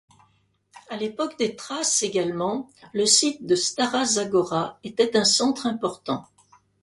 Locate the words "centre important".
5.25-6.25